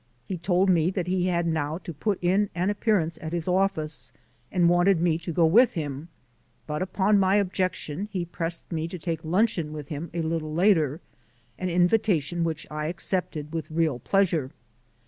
[0.25, 4.11] He told me that he had now to put in an appearance at his office,
[4.51, 6.07] and wanted me to go with him;
[6.65, 11.01] but upon my objection he pressed me to take luncheon with him a little later,
[11.59, 14.49] an invitation which I accepted with real pleasure.